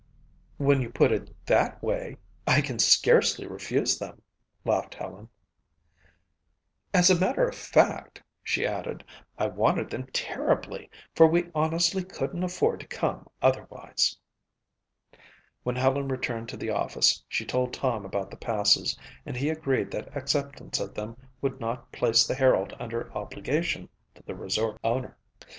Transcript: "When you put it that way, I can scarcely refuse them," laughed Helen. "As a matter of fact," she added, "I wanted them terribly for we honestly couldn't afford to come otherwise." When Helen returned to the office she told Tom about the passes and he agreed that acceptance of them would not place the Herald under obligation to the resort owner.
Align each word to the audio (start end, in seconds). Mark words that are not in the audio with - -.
"When 0.57 0.81
you 0.81 0.89
put 0.89 1.11
it 1.11 1.29
that 1.45 1.79
way, 1.83 2.17
I 2.47 2.61
can 2.61 2.79
scarcely 2.79 3.45
refuse 3.45 3.99
them," 3.99 4.23
laughed 4.65 4.95
Helen. 4.95 5.29
"As 6.91 7.11
a 7.11 7.19
matter 7.19 7.47
of 7.47 7.53
fact," 7.53 8.23
she 8.41 8.65
added, 8.65 9.03
"I 9.37 9.45
wanted 9.45 9.91
them 9.91 10.07
terribly 10.07 10.89
for 11.13 11.27
we 11.27 11.51
honestly 11.53 12.03
couldn't 12.03 12.43
afford 12.43 12.79
to 12.79 12.87
come 12.87 13.27
otherwise." 13.43 14.17
When 15.61 15.75
Helen 15.75 16.07
returned 16.07 16.49
to 16.49 16.57
the 16.57 16.71
office 16.71 17.23
she 17.29 17.45
told 17.45 17.71
Tom 17.71 18.03
about 18.03 18.31
the 18.31 18.37
passes 18.37 18.97
and 19.23 19.37
he 19.37 19.49
agreed 19.51 19.91
that 19.91 20.17
acceptance 20.17 20.79
of 20.79 20.95
them 20.95 21.15
would 21.41 21.59
not 21.59 21.91
place 21.91 22.25
the 22.25 22.33
Herald 22.33 22.75
under 22.79 23.13
obligation 23.13 23.87
to 24.15 24.23
the 24.23 24.33
resort 24.33 24.79
owner. 24.83 25.15